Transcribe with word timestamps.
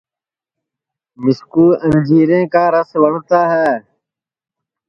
مِسکُو 1.23 1.65
اَنجیرا 1.85 2.39
کا 2.53 2.63
رس 2.73 2.89
وٹؔتا 3.01 3.39
ہے 3.51 3.71